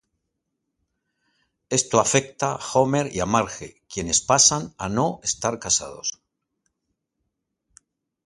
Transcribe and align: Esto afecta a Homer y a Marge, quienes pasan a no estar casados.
Esto 1.79 1.99
afecta 1.99 2.53
a 2.53 2.59
Homer 2.73 3.15
y 3.15 3.19
a 3.19 3.27
Marge, 3.27 3.83
quienes 3.87 4.19
pasan 4.19 4.73
a 4.79 4.89
no 4.89 5.19
estar 5.21 5.59
casados. 5.59 6.19